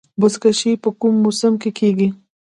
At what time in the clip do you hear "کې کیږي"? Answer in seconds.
1.61-2.07